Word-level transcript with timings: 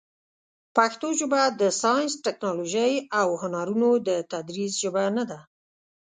پښتو 0.75 1.07
ژبه 1.19 1.41
د 1.59 1.61
ساینس، 1.81 2.13
ټکنالوژۍ، 2.25 2.93
او 3.19 3.27
هنرونو 3.41 3.89
د 4.07 4.09
تدریس 4.31 4.71
ژبه 4.81 5.03
نه 5.17 5.23
ده. 5.29 5.39